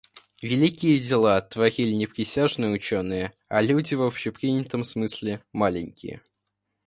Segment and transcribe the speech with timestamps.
[0.41, 6.21] Великие дела творили не присяжные ученые, а люди, в общепринятом смысле, маленькие.